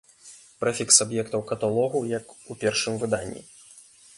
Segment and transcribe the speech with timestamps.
[0.61, 3.41] Прэфікс аб'ектаў каталогу як у першым выданні.